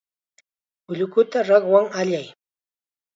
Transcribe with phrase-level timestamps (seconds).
[0.89, 2.27] Ullukuta rakwan allay.